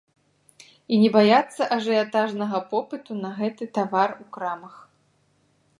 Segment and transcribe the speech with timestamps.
[0.95, 4.73] І не баяцца ажыятажнага попыту на гэты тавар у крамах.